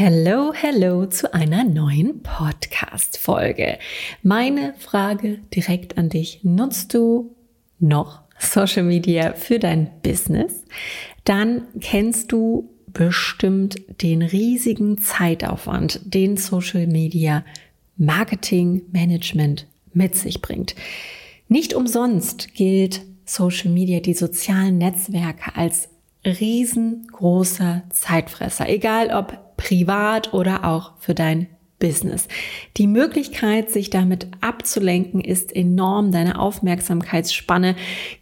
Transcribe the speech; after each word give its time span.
Hello, 0.00 0.52
hello 0.54 1.06
zu 1.06 1.34
einer 1.34 1.64
neuen 1.64 2.22
Podcast-Folge. 2.22 3.80
Meine 4.22 4.74
Frage 4.78 5.40
direkt 5.52 5.98
an 5.98 6.08
dich. 6.08 6.38
Nutzt 6.44 6.94
du 6.94 7.34
noch 7.80 8.20
Social 8.38 8.84
Media 8.84 9.32
für 9.32 9.58
dein 9.58 9.90
Business? 10.04 10.62
Dann 11.24 11.62
kennst 11.80 12.30
du 12.30 12.70
bestimmt 12.86 13.82
den 14.00 14.22
riesigen 14.22 14.98
Zeitaufwand, 14.98 16.00
den 16.04 16.36
Social 16.36 16.86
Media 16.86 17.44
Marketing 17.96 18.82
Management 18.92 19.66
mit 19.94 20.14
sich 20.14 20.40
bringt. 20.40 20.76
Nicht 21.48 21.74
umsonst 21.74 22.54
gilt 22.54 23.00
Social 23.24 23.72
Media, 23.72 23.98
die 23.98 24.14
sozialen 24.14 24.78
Netzwerke 24.78 25.56
als 25.56 25.88
riesengroßer 26.24 27.82
Zeitfresser, 27.90 28.68
egal 28.68 29.10
ob 29.10 29.47
privat 29.58 30.32
oder 30.32 30.64
auch 30.64 30.92
für 30.98 31.14
dein 31.14 31.48
Business. 31.78 32.26
Die 32.76 32.86
Möglichkeit, 32.86 33.70
sich 33.70 33.90
damit 33.90 34.26
abzulenken, 34.40 35.20
ist 35.20 35.54
enorm. 35.54 36.10
Deine 36.10 36.40
Aufmerksamkeitsspanne 36.40 37.76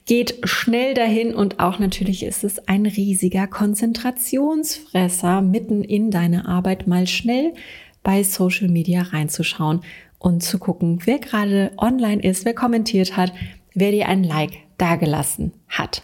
geht 0.04 0.40
schnell 0.44 0.94
dahin 0.94 1.34
und 1.34 1.60
auch 1.60 1.78
natürlich 1.78 2.22
ist 2.24 2.44
es 2.44 2.68
ein 2.68 2.84
riesiger 2.84 3.46
Konzentrationsfresser, 3.46 5.40
mitten 5.40 5.82
in 5.84 6.10
deine 6.10 6.46
Arbeit 6.46 6.86
mal 6.86 7.06
schnell 7.06 7.54
bei 8.02 8.22
Social 8.22 8.68
Media 8.68 9.02
reinzuschauen 9.02 9.80
und 10.18 10.42
zu 10.42 10.58
gucken, 10.58 11.00
wer 11.04 11.18
gerade 11.18 11.72
online 11.78 12.22
ist, 12.22 12.44
wer 12.44 12.54
kommentiert 12.54 13.16
hat, 13.16 13.32
wer 13.74 13.90
dir 13.90 14.08
ein 14.08 14.24
Like 14.24 14.52
dagelassen 14.78 15.52
hat. 15.68 16.02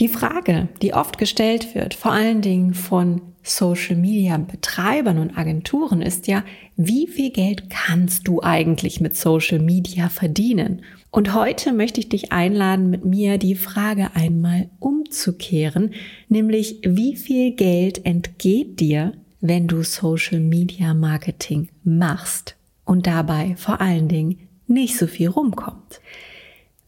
Die 0.00 0.08
Frage, 0.08 0.68
die 0.82 0.92
oft 0.92 1.18
gestellt 1.18 1.74
wird, 1.74 1.94
vor 1.94 2.12
allen 2.12 2.42
Dingen 2.42 2.74
von 2.74 3.20
Social 3.44 3.96
Media 3.96 4.38
Betreibern 4.38 5.18
und 5.18 5.36
Agenturen, 5.36 6.00
ist 6.00 6.26
ja, 6.26 6.42
wie 6.76 7.06
viel 7.06 7.30
Geld 7.30 7.68
kannst 7.68 8.26
du 8.26 8.42
eigentlich 8.42 9.00
mit 9.00 9.14
Social 9.14 9.58
Media 9.58 10.08
verdienen? 10.08 10.82
Und 11.10 11.34
heute 11.34 11.72
möchte 11.72 12.00
ich 12.00 12.08
dich 12.08 12.32
einladen, 12.32 12.90
mit 12.90 13.04
mir 13.04 13.38
die 13.38 13.54
Frage 13.54 14.14
einmal 14.14 14.70
umzukehren, 14.80 15.92
nämlich 16.28 16.80
wie 16.82 17.16
viel 17.16 17.52
Geld 17.52 18.04
entgeht 18.06 18.80
dir, 18.80 19.12
wenn 19.40 19.68
du 19.68 19.82
Social 19.82 20.40
Media 20.40 20.94
Marketing 20.94 21.68
machst 21.84 22.56
und 22.86 23.06
dabei 23.06 23.54
vor 23.56 23.80
allen 23.80 24.08
Dingen 24.08 24.48
nicht 24.66 24.96
so 24.96 25.06
viel 25.06 25.28
rumkommt? 25.28 26.00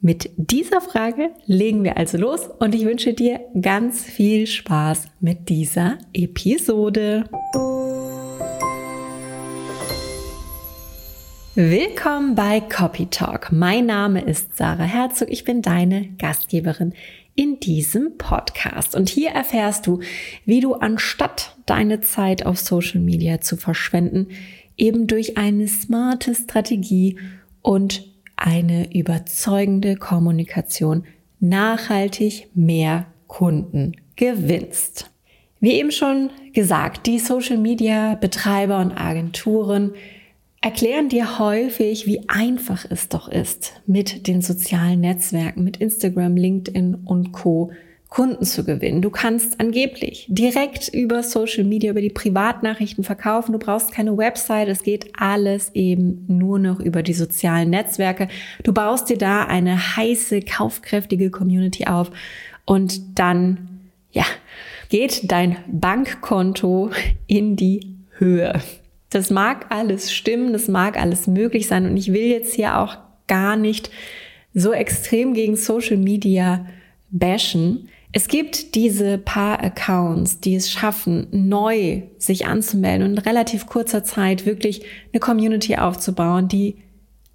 Mit 0.02 0.30
dieser 0.36 0.82
Frage 0.82 1.30
legen 1.46 1.82
wir 1.82 1.96
also 1.96 2.18
los 2.18 2.50
und 2.58 2.74
ich 2.74 2.84
wünsche 2.84 3.14
dir 3.14 3.40
ganz 3.58 4.04
viel 4.04 4.46
Spaß 4.46 5.08
mit 5.20 5.48
dieser 5.48 5.96
Episode. 6.12 7.24
Willkommen 11.54 12.34
bei 12.34 12.60
Copy 12.60 13.06
Talk. 13.06 13.50
Mein 13.52 13.86
Name 13.86 14.20
ist 14.20 14.58
Sarah 14.58 14.84
Herzog. 14.84 15.30
Ich 15.30 15.44
bin 15.44 15.62
deine 15.62 16.08
Gastgeberin 16.18 16.92
in 17.34 17.58
diesem 17.58 18.18
Podcast. 18.18 18.94
Und 18.94 19.08
hier 19.08 19.30
erfährst 19.30 19.86
du, 19.86 20.00
wie 20.44 20.60
du 20.60 20.74
anstatt 20.74 21.56
deine 21.64 22.02
Zeit 22.02 22.44
auf 22.44 22.58
Social 22.58 23.00
Media 23.00 23.40
zu 23.40 23.56
verschwenden, 23.56 24.28
eben 24.76 25.06
durch 25.06 25.38
eine 25.38 25.66
smarte 25.68 26.34
Strategie 26.34 27.18
und 27.62 28.15
eine 28.36 28.94
überzeugende 28.94 29.96
Kommunikation 29.96 31.04
nachhaltig 31.40 32.48
mehr 32.54 33.06
Kunden 33.26 33.92
gewinnst. 34.16 35.10
Wie 35.60 35.72
eben 35.72 35.90
schon 35.90 36.30
gesagt, 36.52 37.06
die 37.06 37.18
Social 37.18 37.58
Media 37.58 38.14
Betreiber 38.14 38.78
und 38.78 38.92
Agenturen 38.92 39.92
erklären 40.60 41.08
dir 41.08 41.38
häufig, 41.38 42.06
wie 42.06 42.28
einfach 42.28 42.86
es 42.88 43.08
doch 43.08 43.28
ist, 43.28 43.80
mit 43.86 44.26
den 44.26 44.42
sozialen 44.42 45.00
Netzwerken, 45.00 45.64
mit 45.64 45.78
Instagram, 45.78 46.36
LinkedIn 46.36 46.94
und 47.04 47.32
Co 47.32 47.70
Kunden 48.08 48.44
zu 48.44 48.64
gewinnen. 48.64 49.02
Du 49.02 49.10
kannst 49.10 49.60
angeblich 49.60 50.26
direkt 50.28 50.88
über 50.88 51.22
Social 51.22 51.64
Media, 51.64 51.90
über 51.90 52.00
die 52.00 52.10
Privatnachrichten 52.10 53.04
verkaufen. 53.04 53.52
Du 53.52 53.58
brauchst 53.58 53.92
keine 53.92 54.16
Website. 54.16 54.68
Es 54.68 54.82
geht 54.82 55.10
alles 55.18 55.70
eben 55.74 56.24
nur 56.28 56.58
noch 56.58 56.78
über 56.78 57.02
die 57.02 57.14
sozialen 57.14 57.70
Netzwerke. 57.70 58.28
Du 58.62 58.72
baust 58.72 59.10
dir 59.10 59.18
da 59.18 59.44
eine 59.44 59.96
heiße, 59.96 60.42
kaufkräftige 60.42 61.30
Community 61.30 61.86
auf 61.86 62.10
und 62.64 63.18
dann, 63.18 63.90
ja, 64.12 64.24
geht 64.88 65.30
dein 65.30 65.56
Bankkonto 65.66 66.90
in 67.26 67.56
die 67.56 67.96
Höhe. 68.18 68.60
Das 69.10 69.30
mag 69.30 69.66
alles 69.70 70.12
stimmen, 70.12 70.52
das 70.52 70.68
mag 70.68 70.98
alles 70.98 71.26
möglich 71.26 71.66
sein 71.66 71.86
und 71.86 71.96
ich 71.96 72.12
will 72.12 72.26
jetzt 72.26 72.54
hier 72.54 72.78
auch 72.78 72.98
gar 73.26 73.56
nicht 73.56 73.90
so 74.54 74.72
extrem 74.72 75.34
gegen 75.34 75.56
Social 75.56 75.96
Media 75.96 76.66
bashen. 77.10 77.88
Es 78.12 78.28
gibt 78.28 78.74
diese 78.74 79.18
paar 79.18 79.62
Accounts, 79.62 80.40
die 80.40 80.54
es 80.54 80.70
schaffen, 80.70 81.26
neu 81.30 82.02
sich 82.18 82.46
anzumelden 82.46 83.08
und 83.08 83.12
in 83.14 83.18
relativ 83.18 83.66
kurzer 83.66 84.04
Zeit 84.04 84.46
wirklich 84.46 84.82
eine 85.12 85.20
Community 85.20 85.76
aufzubauen, 85.76 86.48
die 86.48 86.76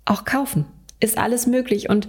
auch 0.06 0.26
kaufen. 0.26 0.66
Ist 1.00 1.18
alles 1.18 1.46
möglich. 1.46 1.90
Und 1.90 2.08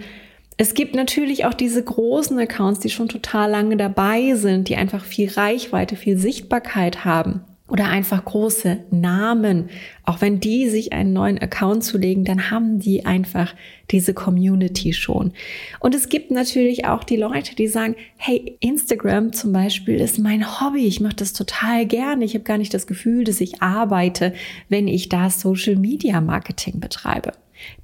es 0.57 0.75
gibt 0.75 0.95
natürlich 0.95 1.45
auch 1.45 1.55
diese 1.55 1.83
großen 1.83 2.39
Accounts, 2.39 2.81
die 2.81 2.91
schon 2.91 3.09
total 3.09 3.51
lange 3.51 3.77
dabei 3.77 4.35
sind, 4.35 4.69
die 4.69 4.77
einfach 4.77 5.05
viel 5.05 5.31
Reichweite, 5.31 5.97
viel 5.97 6.19
Sichtbarkeit 6.19 7.05
haben 7.05 7.45
oder 7.73 7.89
einfach 7.89 8.23
große 8.23 8.81
Namen, 8.91 9.71
auch 10.05 10.21
wenn 10.21 10.41
die 10.41 10.69
sich 10.69 10.93
einen 10.93 11.15
neuen 11.15 11.39
Account 11.39 11.83
zulegen, 11.83 12.23
dann 12.23 12.51
haben 12.51 12.81
die 12.81 13.07
einfach 13.07 13.55
diese 13.91 14.13
Community 14.13 14.93
schon. 14.93 15.33
Und 15.81 15.95
es 15.95 16.11
gibt 16.11 16.31
natürlich 16.31 16.85
auch 16.85 17.03
die 17.03 17.17
Leute, 17.17 17.57
die 17.57 17.69
sagen, 17.69 17.97
hey, 18.19 18.59
Instagram 18.61 19.33
zum 19.33 19.55
Beispiel 19.55 20.03
ist 20.03 20.19
mein 20.19 20.61
Hobby, 20.61 20.87
ich 20.87 21.01
mache 21.01 21.17
das 21.17 21.33
total 21.33 21.87
gerne, 21.87 22.27
ich 22.27 22.35
habe 22.35 22.45
gar 22.45 22.59
nicht 22.59 22.75
das 22.75 22.87
Gefühl, 22.87 23.25
dass 23.25 23.41
ich 23.41 23.63
arbeite, 23.63 24.35
wenn 24.69 24.87
ich 24.87 25.09
da 25.09 25.31
Social 25.31 25.77
Media 25.77 26.21
Marketing 26.21 26.79
betreibe. 26.79 27.33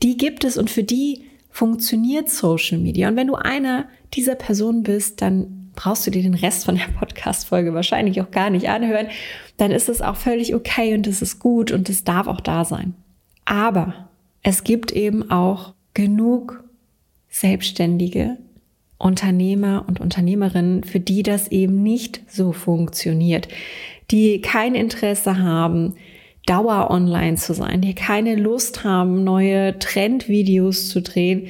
Die 0.02 0.18
gibt 0.18 0.44
es 0.44 0.58
und 0.58 0.68
für 0.68 0.84
die 0.84 1.22
funktioniert 1.48 2.28
Social 2.28 2.76
Media. 2.76 3.08
Und 3.08 3.16
wenn 3.16 3.28
du 3.28 3.36
einer 3.36 3.88
dieser 4.12 4.34
Personen 4.34 4.82
bist, 4.82 5.22
dann 5.22 5.57
brauchst 5.78 6.04
du 6.08 6.10
dir 6.10 6.22
den 6.22 6.34
Rest 6.34 6.64
von 6.64 6.74
der 6.74 6.88
Podcast-Folge 6.98 7.72
wahrscheinlich 7.72 8.20
auch 8.20 8.32
gar 8.32 8.50
nicht 8.50 8.68
anhören. 8.68 9.06
Dann 9.58 9.70
ist 9.70 9.88
es 9.88 10.02
auch 10.02 10.16
völlig 10.16 10.52
okay 10.52 10.92
und 10.94 11.06
es 11.06 11.22
ist 11.22 11.38
gut 11.38 11.70
und 11.70 11.88
es 11.88 12.02
darf 12.02 12.26
auch 12.26 12.40
da 12.40 12.64
sein. 12.64 12.94
Aber 13.44 14.08
es 14.42 14.64
gibt 14.64 14.90
eben 14.90 15.30
auch 15.30 15.74
genug 15.94 16.64
Selbstständige, 17.28 18.38
Unternehmer 18.98 19.84
und 19.86 20.00
Unternehmerinnen, 20.00 20.82
für 20.82 20.98
die 20.98 21.22
das 21.22 21.46
eben 21.46 21.84
nicht 21.84 22.22
so 22.28 22.50
funktioniert, 22.50 23.46
die 24.10 24.40
kein 24.40 24.74
Interesse 24.74 25.38
haben, 25.38 25.94
Dauer 26.46 26.90
online 26.90 27.36
zu 27.36 27.54
sein, 27.54 27.82
die 27.82 27.94
keine 27.94 28.34
Lust 28.34 28.82
haben, 28.82 29.22
neue 29.22 29.78
Trendvideos 29.78 30.88
zu 30.88 31.02
drehen, 31.02 31.46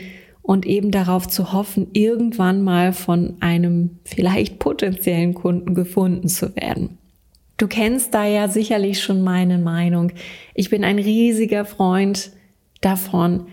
und 0.48 0.64
eben 0.64 0.91
darauf 0.91 1.28
zu 1.28 1.53
hoffen, 1.53 1.88
irgendwann 1.92 2.62
mal 2.62 2.94
von 2.94 3.36
einem 3.41 3.98
vielleicht 4.06 4.59
potenziellen 4.59 5.34
Kunden 5.34 5.75
gefunden 5.75 6.26
zu 6.26 6.56
werden. 6.56 6.97
Du 7.59 7.69
kennst 7.69 8.14
da 8.14 8.25
ja 8.25 8.48
sicherlich 8.48 9.03
schon 9.03 9.20
meine 9.20 9.59
Meinung. 9.59 10.10
Ich 10.54 10.70
bin 10.70 10.84
ein 10.84 10.98
riesiger 10.98 11.66
Freund 11.66 12.32
davon, 12.81 13.48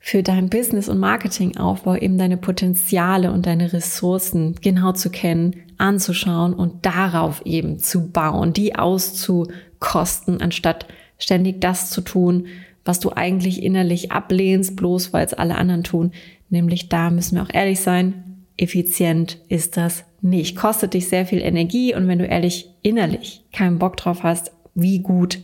für 0.00 0.24
dein 0.24 0.50
Business- 0.50 0.88
und 0.88 0.98
Marketingaufbau 0.98 1.94
eben 1.94 2.18
deine 2.18 2.36
Potenziale 2.36 3.30
und 3.30 3.46
deine 3.46 3.72
Ressourcen 3.72 4.56
genau 4.60 4.90
zu 4.90 5.10
kennen, 5.10 5.54
anzuschauen 5.78 6.52
und 6.52 6.84
darauf 6.84 7.42
eben 7.44 7.78
zu 7.78 8.08
bauen, 8.08 8.52
die 8.52 8.74
auszukosten, 8.74 10.40
anstatt 10.40 10.86
ständig 11.16 11.60
das 11.60 11.90
zu 11.90 12.00
tun, 12.00 12.48
was 12.84 12.98
du 12.98 13.12
eigentlich 13.14 13.62
innerlich 13.62 14.10
ablehnst, 14.10 14.74
bloß 14.74 15.12
weil 15.12 15.24
es 15.24 15.34
alle 15.34 15.56
anderen 15.56 15.84
tun. 15.84 16.12
Nämlich 16.50 16.88
da 16.88 17.10
müssen 17.10 17.36
wir 17.36 17.42
auch 17.42 17.54
ehrlich 17.54 17.80
sein, 17.80 18.44
effizient 18.56 19.38
ist 19.48 19.76
das 19.76 20.04
nicht. 20.20 20.56
Kostet 20.56 20.94
dich 20.94 21.08
sehr 21.08 21.24
viel 21.24 21.40
Energie 21.40 21.94
und 21.94 22.06
wenn 22.08 22.18
du 22.18 22.26
ehrlich 22.26 22.68
innerlich 22.82 23.42
keinen 23.52 23.78
Bock 23.78 23.96
drauf 23.96 24.22
hast, 24.22 24.52
wie 24.74 24.98
gut 24.98 25.38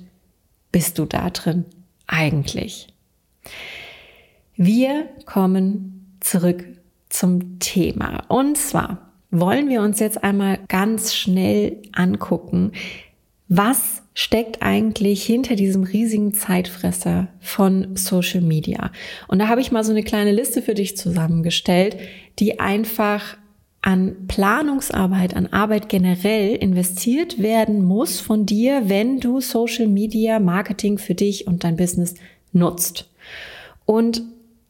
bist 0.70 0.99
du 0.99 1.06
da 1.06 1.31
drin 1.31 1.64
eigentlich? 2.06 2.88
Wir 4.56 5.08
kommen 5.25 6.17
zurück 6.20 6.64
zum 7.09 7.59
Thema. 7.59 8.25
Und 8.29 8.59
zwar 8.59 9.12
wollen 9.31 9.69
wir 9.69 9.82
uns 9.82 10.00
jetzt 10.00 10.23
einmal 10.23 10.59
ganz 10.69 11.14
schnell 11.14 11.82
angucken, 11.93 12.73
was 13.49 14.02
steckt 14.19 14.63
eigentlich 14.63 15.25
hinter 15.25 15.57
diesem 15.57 15.83
riesigen 15.83 16.33
Zeitfresser 16.33 17.29
von 17.39 17.97
Social 17.97 18.41
Media? 18.41 18.91
Und 19.29 19.39
da 19.39 19.49
habe 19.49 19.61
ich 19.61 19.71
mal 19.71 19.85
so 19.85 19.93
eine 19.93 20.03
kleine 20.03 20.33
Liste 20.33 20.63
für 20.63 20.73
dich 20.73 20.97
zusammengestellt, 20.97 21.99
die 22.39 22.59
einfach 22.59 23.37
an 23.83 24.27
Planungsarbeit, 24.27 25.37
an 25.37 25.49
Arbeit 25.49 25.91
generell 25.91 26.57
investiert 26.57 27.43
werden 27.43 27.85
muss 27.85 28.19
von 28.19 28.47
dir, 28.47 28.89
wenn 28.89 29.21
du 29.21 29.43
Social 29.43 29.87
Media 29.87 30.41
Marketing 30.41 30.97
für 30.97 31.15
dich 31.15 31.47
und 31.47 31.62
dein 31.62 31.77
Business 31.77 32.15
nutzt. 32.53 33.11
Und 33.85 34.23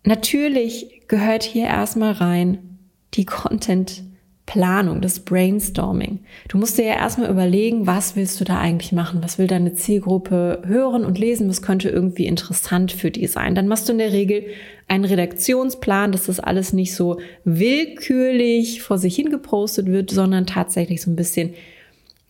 natürlich 0.02 1.02
gehört 1.06 1.44
hier 1.44 1.66
erstmal 1.66 2.12
rein 2.12 2.78
die 3.14 3.24
Content 3.24 4.02
Planung, 4.46 5.00
das 5.00 5.20
Brainstorming. 5.20 6.20
Du 6.48 6.56
musst 6.56 6.78
dir 6.78 6.84
ja 6.84 6.94
erstmal 6.94 7.30
überlegen, 7.30 7.86
was 7.86 8.14
willst 8.14 8.40
du 8.40 8.44
da 8.44 8.58
eigentlich 8.58 8.92
machen? 8.92 9.22
Was 9.22 9.38
will 9.38 9.48
deine 9.48 9.74
Zielgruppe 9.74 10.62
hören 10.64 11.04
und 11.04 11.18
lesen? 11.18 11.48
Was 11.48 11.62
könnte 11.62 11.88
irgendwie 11.88 12.26
interessant 12.26 12.92
für 12.92 13.10
die 13.10 13.26
sein? 13.26 13.56
Dann 13.56 13.66
machst 13.66 13.88
du 13.88 13.92
in 13.92 13.98
der 13.98 14.12
Regel 14.12 14.46
einen 14.86 15.04
Redaktionsplan, 15.04 16.12
dass 16.12 16.26
das 16.26 16.38
alles 16.38 16.72
nicht 16.72 16.94
so 16.94 17.18
willkürlich 17.44 18.82
vor 18.82 18.98
sich 18.98 19.16
hingepostet 19.16 19.86
wird, 19.86 20.10
sondern 20.10 20.46
tatsächlich 20.46 21.02
so 21.02 21.10
ein 21.10 21.16
bisschen, 21.16 21.54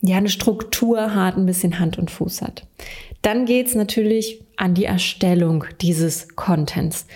ja, 0.01 0.17
eine 0.17 0.31
Struktur 0.31 1.15
hat, 1.15 1.37
ein 1.37 1.47
bisschen 1.47 1.79
Hand 1.79 1.99
und 1.99 2.11
Fuß 2.11 2.41
hat. 2.41 2.67
Dann 3.21 3.45
geht's 3.45 3.75
natürlich 3.75 4.41
an 4.57 4.73
die 4.73 4.87
Erstellung 4.87 5.65
dieses 5.83 6.35
Contents. 6.35 7.07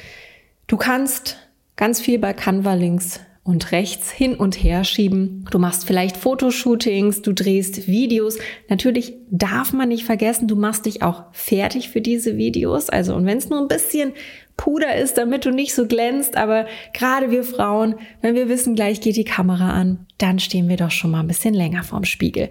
Du 0.67 0.77
kannst 0.77 1.39
ganz 1.77 2.03
viel 2.03 2.19
bei 2.19 2.35
Canva 2.35 2.75
links 2.75 3.21
und 3.43 3.73
rechts 3.73 4.11
hin 4.11 4.35
und 4.35 4.63
her 4.63 4.85
schieben. 4.85 5.47
Du 5.51 5.59
machst 5.59 5.87
vielleicht 5.87 6.17
Fotoshootings, 6.17 7.23
du 7.23 7.33
drehst 7.33 7.89
Videos. 7.89 8.39
Natürlich 8.69 9.15
darf 9.31 9.73
man 9.73 9.89
nicht 9.89 10.05
vergessen, 10.05 10.47
du 10.47 10.57
machst 10.57 10.87
dich 10.87 11.03
auch 11.03 11.25
fertig 11.33 11.89
für 11.89 12.01
diese 12.01 12.37
Videos. 12.37 12.91
Also, 12.91 13.15
und 13.15 13.25
wenn 13.27 13.39
es 13.39 13.49
nur 13.49 13.61
ein 13.61 13.69
bisschen 13.69 14.13
Puder 14.57 14.95
ist, 14.95 15.17
damit 15.17 15.47
du 15.47 15.51
nicht 15.51 15.75
so 15.75 15.87
glänzt, 15.87 16.37
aber 16.37 16.67
gerade 16.93 17.31
wir 17.31 17.45
Frauen, 17.45 17.95
wenn 18.21 18.35
wir 18.35 18.51
wissen, 18.51 18.75
gleich 18.75 19.01
geht 19.01 19.17
die 19.17 19.25
Kamera 19.25 19.71
an, 19.71 20.07
dann 20.19 20.39
stehen 20.39 20.69
wir 20.69 20.77
doch 20.77 20.91
schon 20.91 21.11
mal 21.11 21.21
ein 21.21 21.29
bisschen 21.29 21.55
länger 21.55 21.83
vorm 21.83 22.05
Spiegel. 22.05 22.51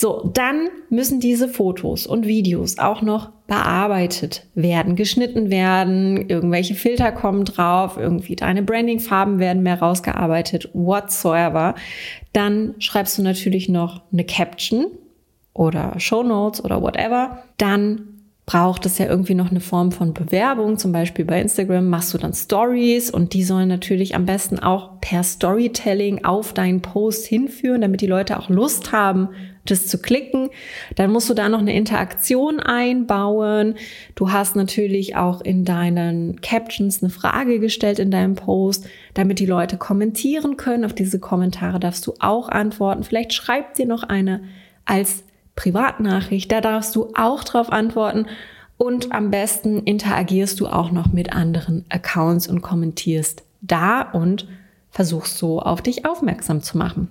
So, 0.00 0.30
dann 0.32 0.70
müssen 0.88 1.20
diese 1.20 1.46
Fotos 1.46 2.06
und 2.06 2.26
Videos 2.26 2.78
auch 2.78 3.02
noch 3.02 3.32
bearbeitet 3.46 4.46
werden, 4.54 4.96
geschnitten 4.96 5.50
werden, 5.50 6.26
irgendwelche 6.26 6.74
Filter 6.74 7.12
kommen 7.12 7.44
drauf, 7.44 7.98
irgendwie 7.98 8.34
deine 8.34 8.62
Brandingfarben 8.62 9.38
werden 9.38 9.62
mehr 9.62 9.78
rausgearbeitet, 9.78 10.70
whatsoever. 10.72 11.74
Dann 12.32 12.76
schreibst 12.78 13.18
du 13.18 13.22
natürlich 13.22 13.68
noch 13.68 14.00
eine 14.10 14.24
Caption 14.24 14.86
oder 15.52 15.92
Show 16.00 16.22
Notes 16.22 16.64
oder 16.64 16.80
whatever. 16.80 17.42
Dann 17.58 18.19
braucht 18.46 18.84
es 18.84 18.98
ja 18.98 19.06
irgendwie 19.06 19.34
noch 19.34 19.50
eine 19.50 19.60
Form 19.60 19.92
von 19.92 20.12
Bewerbung. 20.12 20.76
Zum 20.76 20.90
Beispiel 20.90 21.24
bei 21.24 21.40
Instagram 21.40 21.88
machst 21.88 22.12
du 22.12 22.18
dann 22.18 22.32
Stories 22.32 23.10
und 23.10 23.32
die 23.32 23.44
sollen 23.44 23.68
natürlich 23.68 24.16
am 24.16 24.26
besten 24.26 24.58
auch 24.58 25.00
per 25.00 25.22
Storytelling 25.22 26.24
auf 26.24 26.52
deinen 26.52 26.82
Post 26.82 27.26
hinführen, 27.26 27.80
damit 27.80 28.00
die 28.00 28.08
Leute 28.08 28.38
auch 28.38 28.48
Lust 28.48 28.90
haben, 28.90 29.28
das 29.66 29.86
zu 29.86 29.98
klicken. 29.98 30.50
Dann 30.96 31.12
musst 31.12 31.30
du 31.30 31.34
da 31.34 31.48
noch 31.48 31.60
eine 31.60 31.76
Interaktion 31.76 32.58
einbauen. 32.58 33.76
Du 34.16 34.32
hast 34.32 34.56
natürlich 34.56 35.14
auch 35.14 35.42
in 35.42 35.64
deinen 35.64 36.40
Captions 36.40 37.02
eine 37.02 37.10
Frage 37.10 37.60
gestellt 37.60 38.00
in 38.00 38.10
deinem 38.10 38.34
Post, 38.34 38.86
damit 39.14 39.38
die 39.38 39.46
Leute 39.46 39.76
kommentieren 39.76 40.56
können. 40.56 40.84
Auf 40.84 40.94
diese 40.94 41.20
Kommentare 41.20 41.78
darfst 41.78 42.04
du 42.06 42.14
auch 42.18 42.48
antworten. 42.48 43.04
Vielleicht 43.04 43.32
schreibt 43.32 43.78
dir 43.78 43.86
noch 43.86 44.02
eine 44.02 44.42
als 44.84 45.22
Privatnachricht. 45.56 46.50
Da 46.50 46.60
darfst 46.60 46.94
du 46.96 47.12
auch 47.14 47.44
drauf 47.44 47.70
antworten. 47.70 48.26
Und 48.76 49.12
am 49.12 49.30
besten 49.30 49.80
interagierst 49.80 50.58
du 50.58 50.66
auch 50.66 50.90
noch 50.90 51.12
mit 51.12 51.32
anderen 51.32 51.84
Accounts 51.90 52.48
und 52.48 52.62
kommentierst 52.62 53.42
da 53.60 54.00
und 54.00 54.48
versuchst 54.90 55.36
so 55.36 55.60
auf 55.60 55.82
dich 55.82 56.06
aufmerksam 56.06 56.62
zu 56.62 56.78
machen. 56.78 57.08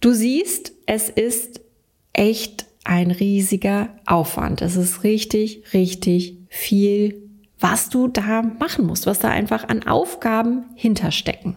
Du 0.00 0.12
siehst, 0.12 0.72
es 0.86 1.08
ist 1.08 1.60
echt 2.12 2.66
ein 2.84 3.10
riesiger 3.10 3.88
Aufwand. 4.06 4.62
Es 4.62 4.76
ist 4.76 5.02
richtig, 5.04 5.62
richtig 5.74 6.38
viel, 6.48 7.22
was 7.58 7.90
du 7.90 8.08
da 8.08 8.42
machen 8.42 8.86
musst, 8.86 9.06
was 9.06 9.18
da 9.18 9.28
einfach 9.28 9.68
an 9.68 9.86
Aufgaben 9.86 10.66
hinterstecken. 10.74 11.56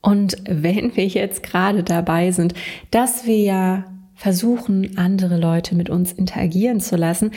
Und 0.00 0.36
wenn 0.46 0.96
wir 0.96 1.06
jetzt 1.06 1.42
gerade 1.42 1.82
dabei 1.82 2.30
sind, 2.30 2.54
dass 2.90 3.24
wir 3.24 3.38
ja 3.38 3.84
versuchen, 4.24 4.96
andere 4.96 5.38
Leute 5.38 5.74
mit 5.74 5.90
uns 5.90 6.10
interagieren 6.10 6.80
zu 6.80 6.96
lassen, 6.96 7.32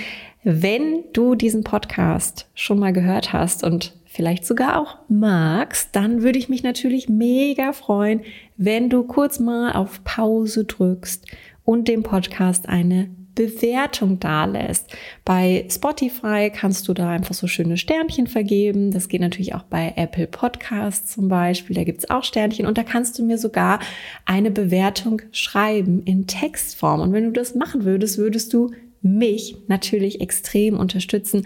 wenn 0.46 1.04
du 1.12 1.36
diesen 1.36 1.66
Podcast 1.66 2.50
schon 2.56 2.80
mal 2.80 2.94
gehört 2.94 3.34
hast 3.34 3.66
und 3.66 3.94
vielleicht 4.06 4.46
sogar 4.46 4.80
auch 4.80 4.96
magst, 5.10 5.94
dann 5.98 6.24
würde 6.24 6.40
ich 6.40 6.48
mich 6.48 6.64
natürlich 6.64 7.10
mega 7.10 7.74
freuen, 7.74 8.22
wenn 8.56 8.90
du 8.90 9.04
kurz 9.04 9.38
mal 9.42 9.74
auf 9.74 10.02
Pause 10.06 10.64
drückst 10.64 11.26
und 11.66 11.90
dem 11.90 12.04
Podcast 12.04 12.70
eine 12.70 13.10
Bewertung 13.38 14.20
dalässt. 14.20 14.92
Bei 15.24 15.66
Spotify 15.70 16.52
kannst 16.54 16.88
du 16.88 16.94
da 16.96 17.12
einfach 17.12 17.36
so 17.36 17.46
schöne 17.46 17.78
Sternchen 17.78 18.26
vergeben. 18.26 18.90
Das 18.90 19.10
geht 19.10 19.22
natürlich 19.22 19.54
auch 19.54 19.62
bei 19.64 19.94
Apple 19.96 20.26
Podcasts 20.26 21.14
zum 21.14 21.30
Beispiel. 21.30 21.76
Da 21.76 21.84
gibt's 21.84 22.10
auch 22.10 22.24
Sternchen 22.24 22.66
und 22.66 22.80
da 22.80 22.84
kannst 22.84 23.20
du 23.20 23.24
mir 23.24 23.38
sogar 23.38 23.80
eine 24.26 24.50
Bewertung 24.50 25.22
schreiben 25.32 26.02
in 26.04 26.26
Textform. 26.26 27.00
Und 27.00 27.14
wenn 27.14 27.26
du 27.26 27.32
das 27.32 27.54
machen 27.54 27.86
würdest, 27.86 28.18
würdest 28.18 28.54
du 28.54 28.72
mich 29.04 29.56
natürlich 29.68 30.20
extrem 30.20 30.76
unterstützen, 30.76 31.46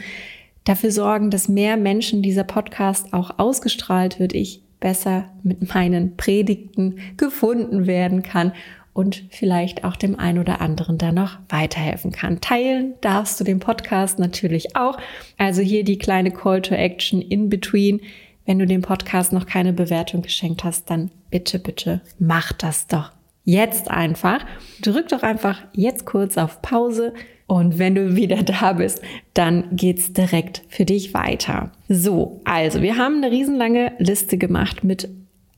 dafür 0.63 0.91
sorgen, 0.91 1.29
dass 1.29 1.49
mehr 1.49 1.75
Menschen 1.75 2.21
dieser 2.21 2.45
Podcast 2.45 3.13
auch 3.13 3.37
ausgestrahlt 3.37 4.17
wird, 4.17 4.33
ich 4.33 4.63
besser 4.79 5.25
mit 5.43 5.73
meinen 5.73 6.15
Predigten 6.15 6.99
gefunden 7.17 7.85
werden 7.85 8.23
kann 8.23 8.53
und 8.93 9.23
vielleicht 9.29 9.83
auch 9.83 9.95
dem 9.95 10.19
einen 10.19 10.39
oder 10.39 10.61
anderen 10.61 10.97
da 10.97 11.11
noch 11.11 11.37
weiterhelfen 11.49 12.11
kann. 12.11 12.41
Teilen 12.41 12.93
darfst 13.01 13.39
du 13.39 13.43
den 13.43 13.59
Podcast 13.59 14.19
natürlich 14.19 14.75
auch. 14.75 14.97
Also 15.37 15.61
hier 15.61 15.83
die 15.83 15.97
kleine 15.97 16.31
Call 16.31 16.61
to 16.61 16.75
Action 16.75 17.21
in 17.21 17.49
between. 17.49 18.01
Wenn 18.45 18.59
du 18.59 18.65
dem 18.65 18.81
Podcast 18.81 19.31
noch 19.33 19.45
keine 19.45 19.71
Bewertung 19.71 20.21
geschenkt 20.21 20.63
hast, 20.63 20.89
dann 20.89 21.11
bitte, 21.29 21.59
bitte 21.59 22.01
mach 22.19 22.51
das 22.53 22.87
doch 22.87 23.11
jetzt 23.43 23.89
einfach. 23.89 24.45
Drück 24.81 25.07
doch 25.09 25.23
einfach 25.23 25.61
jetzt 25.73 26.05
kurz 26.05 26.37
auf 26.37 26.61
Pause 26.61 27.13
und 27.47 27.79
wenn 27.79 27.95
du 27.95 28.15
wieder 28.15 28.43
da 28.43 28.73
bist, 28.73 29.01
dann 29.33 29.75
geht's 29.75 30.13
direkt 30.13 30.63
für 30.69 30.85
dich 30.85 31.13
weiter. 31.13 31.71
So, 31.89 32.41
also 32.45 32.81
wir 32.81 32.97
haben 32.97 33.17
eine 33.17 33.31
riesenlange 33.31 33.93
Liste 33.99 34.37
gemacht 34.37 34.83
mit 34.83 35.09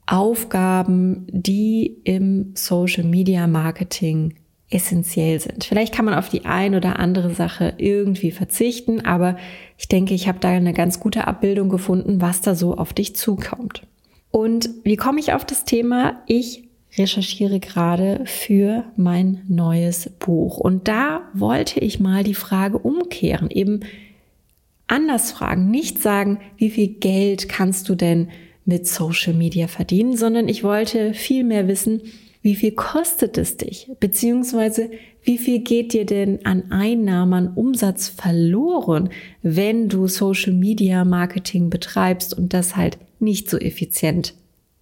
Aufgaben, 0.05 1.27
die 1.29 1.97
im 2.03 2.51
Social 2.55 3.03
Media 3.03 3.47
Marketing 3.47 4.35
essentiell 4.69 5.39
sind. 5.39 5.63
Vielleicht 5.63 5.93
kann 5.93 6.05
man 6.05 6.15
auf 6.15 6.29
die 6.29 6.45
ein 6.45 6.75
oder 6.75 6.99
andere 6.99 7.33
Sache 7.33 7.75
irgendwie 7.77 8.31
verzichten, 8.31 9.05
aber 9.05 9.37
ich 9.77 9.87
denke, 9.87 10.13
ich 10.13 10.27
habe 10.27 10.39
da 10.39 10.49
eine 10.49 10.73
ganz 10.73 10.99
gute 10.99 11.27
Abbildung 11.27 11.69
gefunden, 11.69 12.21
was 12.21 12.41
da 12.41 12.55
so 12.55 12.75
auf 12.75 12.93
dich 12.93 13.15
zukommt. 13.15 13.83
Und 14.31 14.69
wie 14.83 14.95
komme 14.95 15.19
ich 15.19 15.33
auf 15.33 15.45
das 15.45 15.63
Thema? 15.63 16.23
Ich 16.25 16.63
recherchiere 16.97 17.59
gerade 17.59 18.21
für 18.25 18.85
mein 18.95 19.41
neues 19.47 20.09
Buch. 20.19 20.57
Und 20.57 20.87
da 20.87 21.21
wollte 21.33 21.79
ich 21.79 21.99
mal 21.99 22.23
die 22.23 22.33
Frage 22.33 22.79
umkehren, 22.79 23.49
eben 23.51 23.81
anders 24.87 25.31
fragen, 25.31 25.71
nicht 25.71 26.01
sagen, 26.01 26.39
wie 26.57 26.69
viel 26.69 26.87
Geld 26.87 27.49
kannst 27.49 27.89
du 27.89 27.95
denn 27.95 28.29
mit 28.65 28.87
Social 28.87 29.33
Media 29.33 29.67
verdienen, 29.67 30.15
sondern 30.15 30.47
ich 30.47 30.63
wollte 30.63 31.13
viel 31.13 31.43
mehr 31.43 31.67
wissen, 31.67 32.01
wie 32.41 32.55
viel 32.55 32.71
kostet 32.73 33.37
es 33.37 33.55
dich? 33.55 33.89
Beziehungsweise 33.99 34.91
wie 35.23 35.37
viel 35.37 35.59
geht 35.59 35.93
dir 35.93 36.05
denn 36.05 36.45
an 36.45 36.71
Einnahmen, 36.71 37.33
an 37.33 37.53
Umsatz 37.55 38.09
verloren, 38.09 39.09
wenn 39.41 39.87
du 39.87 40.07
Social 40.07 40.51
Media 40.51 41.05
Marketing 41.05 41.69
betreibst 41.69 42.37
und 42.37 42.53
das 42.53 42.75
halt 42.75 42.97
nicht 43.19 43.49
so 43.49 43.57
effizient 43.57 44.33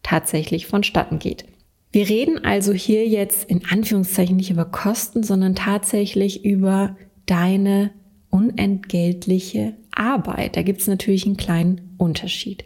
tatsächlich 0.01 0.65
vonstatten 0.65 1.19
geht? 1.19 1.45
Wir 1.91 2.09
reden 2.09 2.43
also 2.43 2.73
hier 2.73 3.07
jetzt 3.07 3.47
in 3.49 3.63
Anführungszeichen 3.69 4.37
nicht 4.37 4.49
über 4.49 4.65
Kosten, 4.65 5.21
sondern 5.21 5.53
tatsächlich 5.53 6.43
über 6.43 6.95
deine 7.27 7.91
unentgeltliche 8.31 9.73
Arbeit. 9.91 10.55
Da 10.55 10.63
gibt 10.63 10.81
es 10.81 10.87
natürlich 10.87 11.25
einen 11.25 11.37
kleinen 11.37 11.95
Unterschied. 11.97 12.63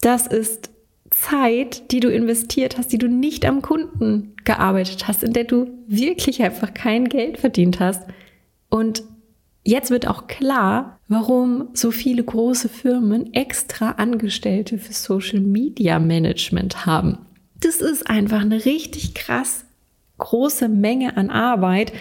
Das 0.00 0.26
ist 0.26 0.70
Zeit, 1.10 1.90
die 1.92 2.00
du 2.00 2.08
investiert 2.08 2.78
hast, 2.78 2.92
die 2.92 2.98
du 2.98 3.08
nicht 3.08 3.44
am 3.44 3.62
Kunden 3.62 4.34
gearbeitet 4.44 5.06
hast, 5.06 5.22
in 5.22 5.32
der 5.32 5.44
du 5.44 5.68
wirklich 5.86 6.42
einfach 6.42 6.72
kein 6.72 7.08
Geld 7.08 7.38
verdient 7.38 7.80
hast. 7.80 8.02
Und 8.70 9.02
jetzt 9.62 9.90
wird 9.90 10.08
auch 10.08 10.26
klar, 10.26 10.98
warum 11.08 11.68
so 11.74 11.90
viele 11.90 12.24
große 12.24 12.68
Firmen 12.68 13.34
extra 13.34 13.92
Angestellte 13.92 14.78
für 14.78 14.94
Social 14.94 15.40
Media 15.40 15.98
Management 15.98 16.86
haben. 16.86 17.18
Das 17.60 17.80
ist 17.80 18.08
einfach 18.08 18.40
eine 18.40 18.64
richtig 18.64 19.14
krass 19.14 19.64
große 20.18 20.68
Menge 20.68 21.16
an 21.16 21.30
Arbeit 21.30 21.92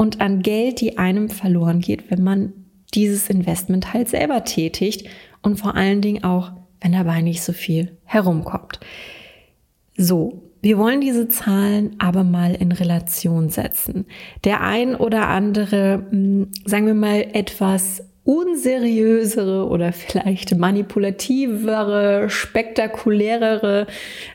und 0.00 0.22
an 0.22 0.40
Geld, 0.40 0.80
die 0.80 0.96
einem 0.96 1.28
verloren 1.28 1.82
geht, 1.82 2.10
wenn 2.10 2.22
man 2.22 2.54
dieses 2.94 3.28
Investment 3.28 3.92
halt 3.92 4.08
selber 4.08 4.44
tätigt 4.44 5.06
und 5.42 5.60
vor 5.60 5.74
allen 5.74 6.00
Dingen 6.00 6.24
auch, 6.24 6.52
wenn 6.80 6.92
dabei 6.92 7.20
nicht 7.20 7.42
so 7.42 7.52
viel 7.52 7.98
herumkommt. 8.04 8.80
So, 9.98 10.42
wir 10.62 10.78
wollen 10.78 11.02
diese 11.02 11.28
Zahlen 11.28 11.96
aber 11.98 12.24
mal 12.24 12.54
in 12.54 12.72
Relation 12.72 13.50
setzen. 13.50 14.06
Der 14.44 14.62
ein 14.62 14.96
oder 14.96 15.28
andere, 15.28 16.06
hm, 16.08 16.48
sagen 16.64 16.86
wir 16.86 16.94
mal, 16.94 17.20
etwas 17.34 18.02
unseriösere 18.24 19.66
oder 19.68 19.92
vielleicht 19.92 20.56
manipulativere, 20.56 22.28
spektakulärere 22.28 23.86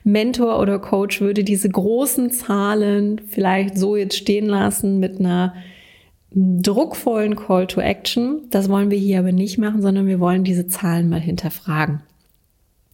Mentor 0.04 0.60
oder 0.60 0.80
Coach 0.80 1.22
würde 1.22 1.44
diese 1.44 1.70
großen 1.70 2.32
Zahlen 2.32 3.22
vielleicht 3.28 3.78
so 3.78 3.96
jetzt 3.96 4.18
stehen 4.18 4.48
lassen 4.48 5.00
mit 5.00 5.20
einer 5.20 5.54
druckvollen 6.36 7.36
Call 7.36 7.68
to 7.68 7.80
Action. 7.80 8.42
Das 8.50 8.70
wollen 8.70 8.92
wir 8.92 8.98
hier 8.98 9.20
aber 9.20 9.32
nicht 9.32 9.58
machen, 9.58 9.82
sondern 9.82 10.08
wir 10.08 10.20
wollen 10.20 10.44
diese 10.44 10.68
Zahlen 10.68 11.08
mal 11.08 11.22
hinterfragen. 11.22 12.02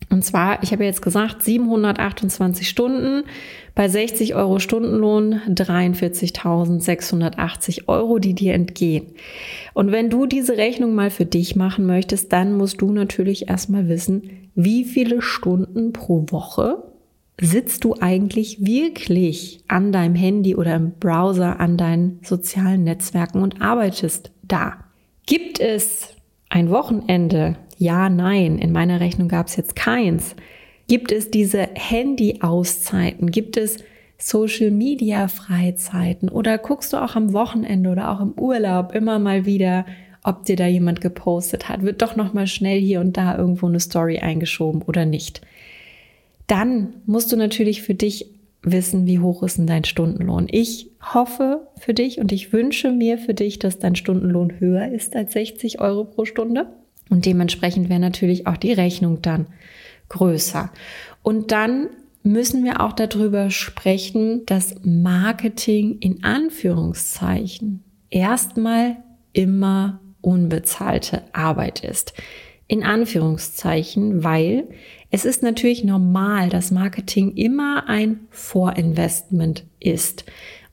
Und 0.09 0.25
zwar, 0.25 0.63
ich 0.63 0.73
habe 0.73 0.83
jetzt 0.83 1.01
gesagt, 1.01 1.41
728 1.41 2.67
Stunden 2.67 3.23
bei 3.75 3.87
60 3.87 4.35
Euro 4.35 4.59
Stundenlohn, 4.59 5.39
43.680 5.47 7.87
Euro, 7.87 8.19
die 8.19 8.33
dir 8.33 8.53
entgehen. 8.53 9.13
Und 9.73 9.93
wenn 9.93 10.09
du 10.09 10.25
diese 10.25 10.57
Rechnung 10.57 10.95
mal 10.95 11.09
für 11.09 11.25
dich 11.25 11.55
machen 11.55 11.85
möchtest, 11.85 12.33
dann 12.33 12.57
musst 12.57 12.81
du 12.81 12.91
natürlich 12.91 13.47
erstmal 13.49 13.87
wissen, 13.87 14.23
wie 14.55 14.83
viele 14.83 15.21
Stunden 15.21 15.93
pro 15.93 16.25
Woche 16.29 16.83
sitzt 17.39 17.83
du 17.83 17.95
eigentlich 17.99 18.65
wirklich 18.65 19.63
an 19.67 19.91
deinem 19.91 20.15
Handy 20.15 20.55
oder 20.55 20.75
im 20.75 20.91
Browser 20.99 21.59
an 21.59 21.77
deinen 21.77 22.19
sozialen 22.23 22.83
Netzwerken 22.83 23.41
und 23.41 23.61
arbeitest 23.61 24.31
da? 24.43 24.73
Gibt 25.25 25.59
es 25.59 26.09
ein 26.49 26.69
Wochenende? 26.69 27.57
Ja, 27.81 28.09
nein. 28.09 28.59
In 28.59 28.71
meiner 28.71 28.99
Rechnung 28.99 29.27
gab 29.27 29.47
es 29.47 29.55
jetzt 29.55 29.75
keins. 29.75 30.35
Gibt 30.87 31.11
es 31.11 31.31
diese 31.31 31.69
Handy-Auszeiten? 31.73 33.31
Gibt 33.31 33.57
es 33.57 33.77
Social-Media-Freizeiten? 34.17 36.29
Oder 36.29 36.57
guckst 36.57 36.93
du 36.93 36.97
auch 36.97 37.15
am 37.15 37.33
Wochenende 37.33 37.89
oder 37.89 38.11
auch 38.11 38.21
im 38.21 38.33
Urlaub 38.39 38.93
immer 38.93 39.19
mal 39.19 39.45
wieder, 39.45 39.85
ob 40.23 40.45
dir 40.45 40.55
da 40.55 40.67
jemand 40.67 41.01
gepostet 41.01 41.67
hat? 41.69 41.81
Wird 41.81 42.01
doch 42.01 42.15
noch 42.15 42.33
mal 42.33 42.47
schnell 42.47 42.79
hier 42.79 43.01
und 43.01 43.17
da 43.17 43.37
irgendwo 43.37 43.67
eine 43.67 43.79
Story 43.79 44.19
eingeschoben 44.19 44.81
oder 44.83 45.05
nicht? 45.05 45.41
dann 46.51 46.95
musst 47.05 47.31
du 47.31 47.37
natürlich 47.37 47.81
für 47.81 47.95
dich 47.95 48.25
wissen, 48.61 49.07
wie 49.07 49.19
hoch 49.19 49.41
ist 49.41 49.57
denn 49.57 49.67
dein 49.67 49.85
Stundenlohn. 49.85 50.47
Ich 50.51 50.89
hoffe 51.01 51.65
für 51.79 51.93
dich 51.93 52.19
und 52.19 52.33
ich 52.33 52.51
wünsche 52.51 52.91
mir 52.91 53.17
für 53.17 53.33
dich, 53.33 53.57
dass 53.57 53.79
dein 53.79 53.95
Stundenlohn 53.95 54.59
höher 54.59 54.91
ist 54.91 55.15
als 55.15 55.31
60 55.31 55.79
Euro 55.79 56.03
pro 56.03 56.25
Stunde. 56.25 56.67
Und 57.11 57.25
dementsprechend 57.25 57.89
wäre 57.89 57.99
natürlich 57.99 58.47
auch 58.47 58.55
die 58.55 58.71
Rechnung 58.71 59.21
dann 59.21 59.47
größer. 60.09 60.71
Und 61.21 61.51
dann 61.51 61.89
müssen 62.23 62.63
wir 62.63 62.79
auch 62.79 62.93
darüber 62.93 63.49
sprechen, 63.49 64.45
dass 64.45 64.75
Marketing 64.83 65.97
in 65.99 66.23
Anführungszeichen 66.23 67.83
erstmal 68.09 68.97
immer 69.33 69.99
unbezahlte 70.21 71.23
Arbeit 71.33 71.83
ist. 71.83 72.13
In 72.67 72.83
Anführungszeichen, 72.83 74.23
weil 74.23 74.69
es 75.09 75.25
ist 75.25 75.43
natürlich 75.43 75.83
normal, 75.83 76.47
dass 76.47 76.71
Marketing 76.71 77.35
immer 77.35 77.89
ein 77.89 78.21
Vorinvestment 78.29 79.65
ist. 79.81 80.23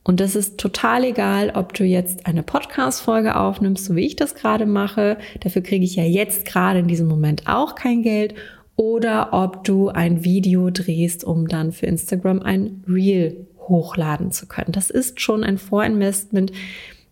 Und 0.09 0.21
das 0.21 0.35
ist 0.35 0.57
total 0.57 1.05
egal, 1.05 1.53
ob 1.55 1.75
du 1.75 1.85
jetzt 1.85 2.25
eine 2.25 2.43
Podcast-Folge 2.43 3.37
aufnimmst, 3.37 3.85
so 3.85 3.95
wie 3.95 4.07
ich 4.07 4.17
das 4.17 4.35
gerade 4.35 4.65
mache. 4.65 5.19
Dafür 5.41 5.61
kriege 5.61 5.85
ich 5.85 5.97
ja 5.97 6.03
jetzt 6.03 6.47
gerade 6.47 6.79
in 6.79 6.89
diesem 6.89 7.09
Moment 7.09 7.47
auch 7.47 7.75
kein 7.75 8.03
Geld. 8.03 8.35
Oder 8.75 9.35
ob 9.35 9.65
du 9.65 9.91
ein 9.91 10.25
Video 10.25 10.71
drehst, 10.71 11.25
um 11.25 11.47
dann 11.47 11.73
für 11.73 11.85
Instagram 11.85 12.41
ein 12.41 12.83
Reel 12.89 13.49
hochladen 13.61 14.33
zu 14.33 14.47
können. 14.47 14.73
Das 14.73 14.89
ist 14.89 15.21
schon 15.21 15.45
ein 15.45 15.59
Vorinvestment. 15.59 16.53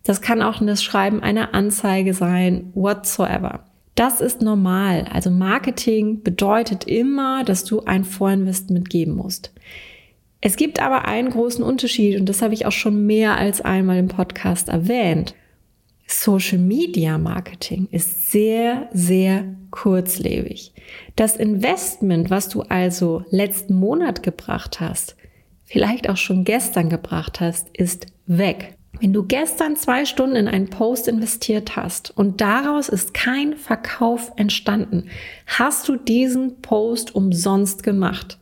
Das 0.03 0.21
kann 0.21 0.41
auch 0.41 0.59
das 0.65 0.81
Schreiben 0.81 1.21
einer 1.21 1.53
Anzeige 1.53 2.15
sein, 2.15 2.71
whatsoever. 2.73 3.65
Das 3.93 4.21
ist 4.21 4.41
normal. 4.41 5.05
Also 5.13 5.29
Marketing 5.29 6.23
bedeutet 6.23 6.85
immer, 6.85 7.43
dass 7.43 7.63
du 7.63 7.81
ein 7.81 8.05
Vorinvestment 8.05 8.89
geben 8.89 9.13
musst. 9.13 9.51
Es 10.41 10.55
gibt 10.55 10.79
aber 10.79 11.05
einen 11.05 11.29
großen 11.29 11.63
Unterschied 11.63 12.19
und 12.19 12.27
das 12.29 12.41
habe 12.41 12.53
ich 12.53 12.65
auch 12.65 12.71
schon 12.71 13.05
mehr 13.05 13.37
als 13.37 13.61
einmal 13.61 13.97
im 13.97 14.07
Podcast 14.07 14.69
erwähnt. 14.69 15.33
Social 16.07 16.59
Media 16.59 17.17
Marketing 17.17 17.87
ist 17.91 18.31
sehr, 18.31 18.87
sehr 18.93 19.43
kurzlebig. 19.71 20.73
Das 21.15 21.35
Investment, 21.35 22.29
was 22.29 22.47
du 22.49 22.61
also 22.61 23.23
letzten 23.29 23.75
Monat 23.75 24.23
gebracht 24.23 24.79
hast, 24.79 25.17
vielleicht 25.65 26.09
auch 26.09 26.15
schon 26.15 26.45
gestern 26.45 26.89
gebracht 26.89 27.41
hast, 27.41 27.69
ist 27.73 28.07
weg. 28.25 28.77
Wenn 28.99 29.13
du 29.13 29.23
gestern 29.23 29.75
zwei 29.75 30.05
Stunden 30.05 30.35
in 30.35 30.47
einen 30.47 30.69
Post 30.69 31.07
investiert 31.07 31.75
hast 31.75 32.15
und 32.17 32.41
daraus 32.41 32.89
ist 32.89 33.13
kein 33.13 33.55
Verkauf 33.55 34.31
entstanden, 34.37 35.09
hast 35.45 35.87
du 35.87 35.97
diesen 35.97 36.61
Post 36.61 37.13
umsonst 37.13 37.83
gemacht. 37.83 38.39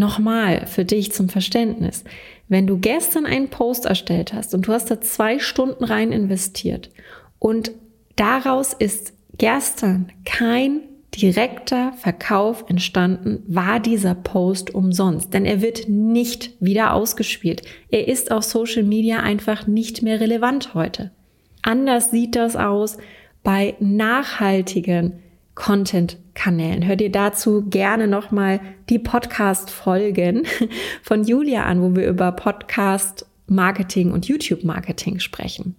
Nochmal 0.00 0.66
für 0.66 0.86
dich 0.86 1.12
zum 1.12 1.28
Verständnis. 1.28 2.04
Wenn 2.48 2.66
du 2.66 2.78
gestern 2.78 3.26
einen 3.26 3.50
Post 3.50 3.84
erstellt 3.84 4.32
hast 4.32 4.54
und 4.54 4.66
du 4.66 4.72
hast 4.72 4.90
da 4.90 5.02
zwei 5.02 5.38
Stunden 5.38 5.84
rein 5.84 6.10
investiert 6.10 6.88
und 7.38 7.72
daraus 8.16 8.72
ist 8.72 9.12
gestern 9.36 10.10
kein 10.24 10.80
direkter 11.14 11.92
Verkauf 11.98 12.64
entstanden, 12.66 13.42
war 13.46 13.78
dieser 13.78 14.14
Post 14.14 14.74
umsonst, 14.74 15.34
denn 15.34 15.44
er 15.44 15.60
wird 15.60 15.86
nicht 15.90 16.52
wieder 16.60 16.94
ausgespielt. 16.94 17.60
Er 17.90 18.08
ist 18.08 18.32
auf 18.32 18.44
Social 18.44 18.84
Media 18.84 19.20
einfach 19.20 19.66
nicht 19.66 20.00
mehr 20.00 20.18
relevant 20.18 20.72
heute. 20.72 21.10
Anders 21.60 22.10
sieht 22.10 22.36
das 22.36 22.56
aus 22.56 22.96
bei 23.42 23.74
nachhaltigen 23.80 25.18
Content-Kanälen. 26.40 26.86
Hör 26.86 26.96
dir 26.96 27.10
dazu 27.10 27.62
gerne 27.68 28.06
nochmal 28.08 28.60
die 28.88 28.98
Podcast-Folgen 28.98 30.46
von 31.02 31.24
Julia 31.24 31.64
an, 31.64 31.82
wo 31.82 31.94
wir 31.94 32.08
über 32.08 32.32
Podcast-Marketing 32.32 34.10
und 34.10 34.26
YouTube-Marketing 34.26 35.20
sprechen. 35.20 35.76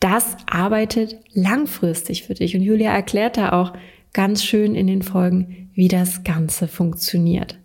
Das 0.00 0.36
arbeitet 0.46 1.16
langfristig 1.32 2.24
für 2.24 2.34
dich 2.34 2.54
und 2.54 2.62
Julia 2.62 2.92
erklärt 2.92 3.36
da 3.36 3.52
auch 3.52 3.72
ganz 4.12 4.44
schön 4.44 4.74
in 4.74 4.86
den 4.86 5.02
Folgen, 5.02 5.70
wie 5.74 5.88
das 5.88 6.24
Ganze 6.24 6.68
funktioniert. 6.68 7.58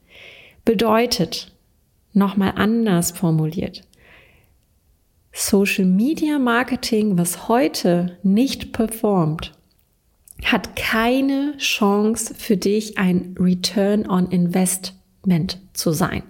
Bedeutet, 0.66 1.54
nochmal 2.14 2.54
anders 2.56 3.12
formuliert, 3.12 3.84
Social 5.34 5.86
Media 5.86 6.40
Marketing, 6.40 7.18
was 7.18 7.48
heute 7.48 8.18
nicht 8.22 8.74
performt, 8.74 9.54
hat 10.46 10.76
keine 10.76 11.56
Chance 11.58 12.34
für 12.36 12.58
dich 12.58 12.98
ein 12.98 13.36
Return 13.40 14.10
on 14.10 14.30
Investment 14.32 15.60
zu 15.74 15.92
sein. 15.92 16.24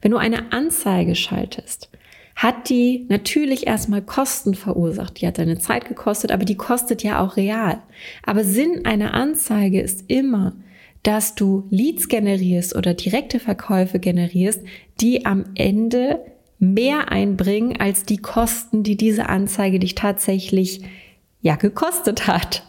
Wenn 0.00 0.12
du 0.12 0.16
eine 0.16 0.52
Anzeige 0.52 1.14
schaltest, 1.14 1.90
hat 2.36 2.70
die 2.70 3.04
natürlich 3.08 3.66
erstmal 3.66 4.00
Kosten 4.00 4.54
verursacht. 4.54 5.20
Die 5.20 5.26
hat 5.26 5.38
deine 5.38 5.58
Zeit 5.58 5.86
gekostet, 5.86 6.30
aber 6.30 6.44
die 6.44 6.56
kostet 6.56 7.02
ja 7.02 7.20
auch 7.20 7.36
real. 7.36 7.82
Aber 8.24 8.44
Sinn 8.44 8.84
einer 8.84 9.12
Anzeige 9.12 9.80
ist 9.80 10.04
immer, 10.06 10.54
dass 11.02 11.34
du 11.34 11.66
Leads 11.70 12.08
generierst 12.08 12.76
oder 12.76 12.94
direkte 12.94 13.40
Verkäufe 13.40 13.98
generierst, 13.98 14.62
die 15.00 15.26
am 15.26 15.46
Ende 15.56 16.20
mehr 16.60 17.10
einbringen 17.10 17.80
als 17.80 18.04
die 18.04 18.18
Kosten, 18.18 18.84
die 18.84 18.96
diese 18.96 19.28
Anzeige 19.28 19.80
dich 19.80 19.96
tatsächlich 19.96 20.82
ja 21.40 21.56
gekostet 21.56 22.26
hat. 22.26 22.64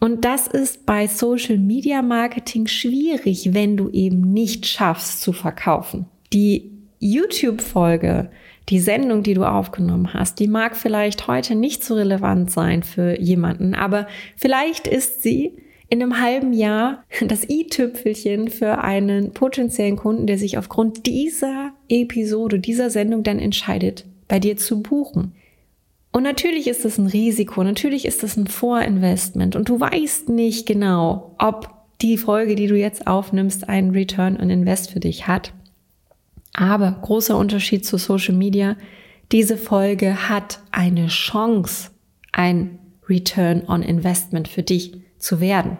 Und 0.00 0.24
das 0.24 0.46
ist 0.46 0.86
bei 0.86 1.06
Social 1.06 1.58
Media 1.58 2.02
Marketing 2.02 2.66
schwierig, 2.66 3.54
wenn 3.54 3.76
du 3.76 3.88
eben 3.90 4.32
nicht 4.32 4.66
schaffst 4.66 5.20
zu 5.20 5.32
verkaufen. 5.32 6.06
Die 6.32 6.70
YouTube-Folge, 7.00 8.30
die 8.68 8.80
Sendung, 8.80 9.22
die 9.22 9.34
du 9.34 9.44
aufgenommen 9.44 10.14
hast, 10.14 10.38
die 10.40 10.48
mag 10.48 10.76
vielleicht 10.76 11.26
heute 11.26 11.54
nicht 11.54 11.84
so 11.84 11.94
relevant 11.94 12.50
sein 12.50 12.82
für 12.82 13.20
jemanden, 13.20 13.74
aber 13.74 14.06
vielleicht 14.36 14.86
ist 14.86 15.22
sie 15.22 15.56
in 15.90 16.02
einem 16.02 16.20
halben 16.20 16.52
Jahr 16.52 17.04
das 17.26 17.48
i-Tüpfelchen 17.48 18.48
für 18.48 18.78
einen 18.78 19.32
potenziellen 19.32 19.96
Kunden, 19.96 20.26
der 20.26 20.38
sich 20.38 20.58
aufgrund 20.58 21.06
dieser 21.06 21.72
Episode, 21.88 22.58
dieser 22.58 22.90
Sendung 22.90 23.22
dann 23.22 23.38
entscheidet, 23.38 24.04
bei 24.28 24.38
dir 24.38 24.56
zu 24.56 24.82
buchen. 24.82 25.34
Und 26.14 26.22
natürlich 26.22 26.68
ist 26.68 26.84
es 26.84 26.96
ein 26.96 27.08
Risiko, 27.08 27.64
natürlich 27.64 28.04
ist 28.04 28.22
es 28.22 28.36
ein 28.36 28.46
Vorinvestment 28.46 29.56
und 29.56 29.68
du 29.68 29.80
weißt 29.80 30.28
nicht 30.28 30.64
genau, 30.64 31.34
ob 31.40 31.74
die 32.02 32.18
Folge, 32.18 32.54
die 32.54 32.68
du 32.68 32.78
jetzt 32.78 33.08
aufnimmst, 33.08 33.68
einen 33.68 33.90
Return 33.90 34.38
on 34.40 34.48
Invest 34.48 34.92
für 34.92 35.00
dich 35.00 35.26
hat. 35.26 35.52
Aber 36.52 36.92
großer 37.02 37.36
Unterschied 37.36 37.84
zu 37.84 37.98
Social 37.98 38.36
Media, 38.36 38.76
diese 39.32 39.56
Folge 39.56 40.28
hat 40.28 40.60
eine 40.70 41.08
Chance, 41.08 41.90
ein 42.30 42.78
Return 43.08 43.64
on 43.66 43.82
Investment 43.82 44.46
für 44.46 44.62
dich 44.62 44.92
zu 45.18 45.40
werden. 45.40 45.78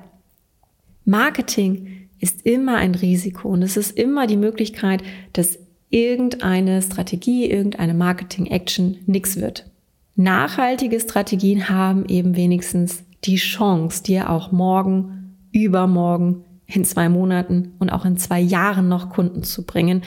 Marketing 1.04 2.08
ist 2.18 2.44
immer 2.44 2.78
ein 2.78 2.96
Risiko 2.96 3.50
und 3.50 3.62
es 3.62 3.76
ist 3.76 3.96
immer 3.96 4.26
die 4.26 4.36
Möglichkeit, 4.36 5.04
dass 5.32 5.60
irgendeine 5.90 6.82
Strategie, 6.82 7.48
irgendeine 7.48 7.94
Marketing-Action 7.94 8.98
nichts 9.06 9.36
wird. 9.36 9.70
Nachhaltige 10.16 11.00
Strategien 11.00 11.68
haben 11.68 12.06
eben 12.06 12.36
wenigstens 12.36 13.04
die 13.24 13.36
Chance, 13.36 14.02
dir 14.02 14.30
auch 14.30 14.52
morgen, 14.52 15.36
übermorgen, 15.50 16.44
in 16.66 16.84
zwei 16.84 17.08
Monaten 17.08 17.72
und 17.78 17.90
auch 17.90 18.04
in 18.04 18.16
zwei 18.16 18.40
Jahren 18.40 18.88
noch 18.88 19.10
Kunden 19.10 19.42
zu 19.42 19.66
bringen 19.66 20.02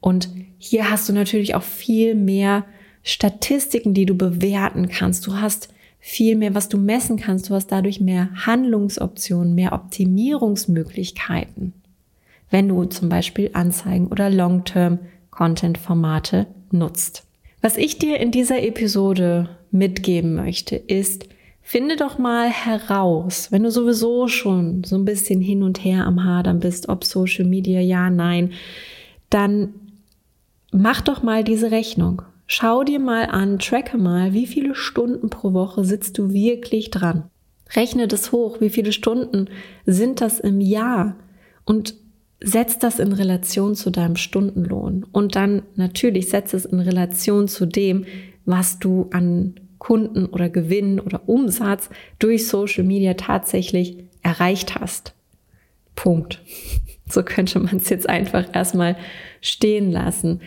und 0.00 0.28
hier 0.58 0.90
hast 0.90 1.08
du 1.08 1.14
natürlich 1.14 1.54
auch 1.54 1.62
viel 1.62 2.14
mehr 2.14 2.66
Statistiken, 3.02 3.94
die 3.94 4.04
du 4.04 4.14
bewerten 4.14 4.88
kannst. 4.88 5.26
Du 5.26 5.36
hast 5.36 5.72
viel 5.98 6.36
mehr, 6.36 6.54
was 6.54 6.68
du 6.68 6.76
messen 6.76 7.16
kannst. 7.16 7.48
Du 7.48 7.54
hast 7.54 7.68
dadurch 7.68 7.98
mehr 8.00 8.28
Handlungsoptionen, 8.46 9.54
mehr 9.54 9.72
Optimierungsmöglichkeiten, 9.72 11.72
wenn 12.50 12.68
du 12.68 12.84
zum 12.84 13.08
Beispiel 13.08 13.48
Anzeigen 13.54 14.08
oder 14.08 14.28
Long-Term-Content-Formate 14.28 16.46
nutzt. 16.70 17.24
Was 17.60 17.76
ich 17.76 17.98
dir 17.98 18.18
in 18.18 18.30
dieser 18.30 18.62
Episode 18.62 19.50
mitgeben 19.70 20.34
möchte, 20.34 20.76
ist, 20.76 21.28
finde 21.62 21.96
doch 21.96 22.18
mal 22.18 22.48
heraus, 22.48 23.52
wenn 23.52 23.62
du 23.62 23.70
sowieso 23.70 24.28
schon 24.28 24.82
so 24.84 24.96
ein 24.96 25.04
bisschen 25.04 25.40
hin 25.40 25.62
und 25.62 25.84
her 25.84 26.06
am 26.06 26.24
Hadern 26.24 26.60
bist, 26.60 26.88
ob 26.88 27.04
Social 27.04 27.44
Media 27.44 27.80
ja, 27.80 28.10
nein, 28.10 28.52
dann 29.28 29.74
mach 30.72 31.00
doch 31.02 31.22
mal 31.22 31.44
diese 31.44 31.70
Rechnung. 31.70 32.22
Schau 32.46 32.82
dir 32.82 32.98
mal 32.98 33.26
an, 33.26 33.58
tracke 33.58 33.96
mal, 33.96 34.32
wie 34.32 34.46
viele 34.46 34.74
Stunden 34.74 35.30
pro 35.30 35.52
Woche 35.52 35.84
sitzt 35.84 36.18
du 36.18 36.32
wirklich 36.32 36.90
dran. 36.90 37.30
Rechne 37.76 38.08
das 38.08 38.32
hoch, 38.32 38.60
wie 38.60 38.70
viele 38.70 38.92
Stunden 38.92 39.48
sind 39.86 40.20
das 40.20 40.40
im 40.40 40.60
Jahr 40.60 41.14
und 41.64 41.94
setz 42.42 42.78
das 42.78 42.98
in 42.98 43.12
Relation 43.12 43.74
zu 43.74 43.90
deinem 43.90 44.16
Stundenlohn. 44.16 45.04
Und 45.12 45.36
dann 45.36 45.62
natürlich 45.76 46.28
setz 46.28 46.54
es 46.54 46.64
in 46.64 46.80
Relation 46.80 47.48
zu 47.48 47.66
dem, 47.66 48.06
was 48.44 48.78
du 48.78 49.08
an 49.12 49.54
Kunden 49.78 50.26
oder 50.26 50.48
Gewinn 50.48 51.00
oder 51.00 51.28
Umsatz 51.28 51.90
durch 52.18 52.46
Social 52.46 52.84
Media 52.84 53.14
tatsächlich 53.14 53.96
erreicht 54.22 54.78
hast. 54.78 55.14
Punkt. 55.94 56.42
So 57.12 57.24
könnte 57.24 57.58
man 57.58 57.78
es 57.78 57.88
jetzt 57.88 58.08
einfach 58.08 58.54
erstmal 58.54 58.96
stehen 59.40 59.90
lassen. 59.90 60.42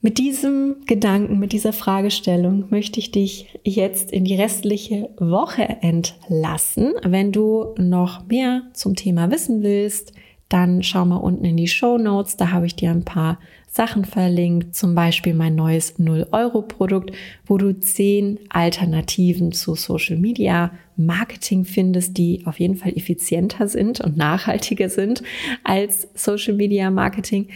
Mit 0.00 0.16
diesem 0.16 0.76
Gedanken, 0.86 1.38
mit 1.38 1.52
dieser 1.52 1.74
Fragestellung 1.74 2.64
möchte 2.70 2.98
ich 2.98 3.10
dich 3.10 3.60
jetzt 3.64 4.10
in 4.10 4.24
die 4.24 4.34
restliche 4.34 5.10
Woche 5.18 5.68
entlassen. 5.82 6.94
Wenn 7.04 7.32
du 7.32 7.74
noch 7.76 8.26
mehr 8.28 8.62
zum 8.72 8.96
Thema 8.96 9.30
wissen 9.30 9.62
willst, 9.62 10.14
dann 10.50 10.82
schau 10.82 11.06
mal 11.06 11.16
unten 11.16 11.44
in 11.44 11.56
die 11.56 11.68
Show 11.68 11.96
Notes. 11.96 12.36
Da 12.36 12.50
habe 12.50 12.66
ich 12.66 12.76
dir 12.76 12.90
ein 12.90 13.04
paar 13.04 13.38
Sachen 13.68 14.04
verlinkt, 14.04 14.74
zum 14.74 14.96
Beispiel 14.96 15.32
mein 15.32 15.54
neues 15.54 15.98
0-Euro-Produkt, 15.98 17.12
wo 17.46 17.56
du 17.56 17.78
zehn 17.78 18.38
Alternativen 18.48 19.52
zu 19.52 19.76
Social 19.76 20.18
Media 20.18 20.72
Marketing 20.96 21.64
findest, 21.64 22.18
die 22.18 22.42
auf 22.46 22.58
jeden 22.58 22.76
Fall 22.76 22.92
effizienter 22.96 23.68
sind 23.68 24.00
und 24.00 24.16
nachhaltiger 24.16 24.88
sind 24.88 25.22
als 25.62 26.08
Social 26.14 26.54
Media 26.54 26.90
Marketing. 26.90 27.48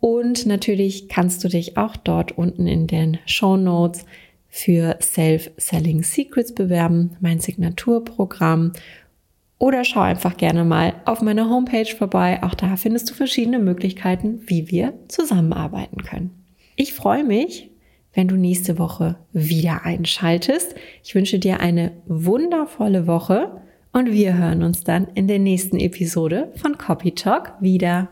Und 0.00 0.44
natürlich 0.44 1.08
kannst 1.08 1.44
du 1.44 1.48
dich 1.48 1.78
auch 1.78 1.96
dort 1.96 2.36
unten 2.36 2.66
in 2.66 2.88
den 2.88 3.18
Show 3.24 3.56
Notes 3.56 4.04
für 4.48 4.98
Self-Selling 5.00 6.02
Secrets 6.02 6.52
bewerben, 6.52 7.16
mein 7.20 7.40
Signaturprogramm 7.40 8.72
oder 9.58 9.84
schau 9.84 10.00
einfach 10.00 10.36
gerne 10.36 10.64
mal 10.64 10.94
auf 11.04 11.22
meiner 11.22 11.48
Homepage 11.48 11.86
vorbei. 11.86 12.42
Auch 12.42 12.54
da 12.54 12.76
findest 12.76 13.10
du 13.10 13.14
verschiedene 13.14 13.58
Möglichkeiten, 13.58 14.42
wie 14.46 14.70
wir 14.70 14.94
zusammenarbeiten 15.08 16.02
können. 16.02 16.44
Ich 16.76 16.92
freue 16.92 17.24
mich, 17.24 17.70
wenn 18.12 18.28
du 18.28 18.36
nächste 18.36 18.78
Woche 18.78 19.16
wieder 19.32 19.84
einschaltest. 19.84 20.74
Ich 21.02 21.14
wünsche 21.14 21.38
dir 21.38 21.60
eine 21.60 21.92
wundervolle 22.06 23.06
Woche 23.06 23.60
und 23.92 24.10
wir 24.10 24.36
hören 24.36 24.62
uns 24.62 24.82
dann 24.82 25.06
in 25.14 25.28
der 25.28 25.38
nächsten 25.38 25.78
Episode 25.78 26.52
von 26.56 26.78
Copy 26.78 27.12
Talk 27.12 27.52
wieder. 27.60 28.08